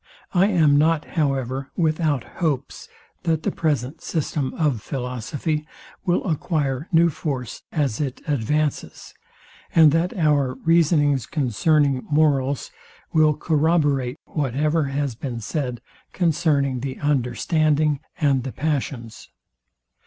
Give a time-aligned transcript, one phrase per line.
[0.33, 2.89] I am not, however, without hopes,
[3.21, 5.67] that the present system of philosophy
[6.07, 9.13] will acquire new force as it advances;
[9.75, 12.71] and that our reasonings concerning morals
[13.13, 15.81] will corroborate whatever has been said
[16.13, 19.29] concerning the UNDERSTANDING and the PASSIONS.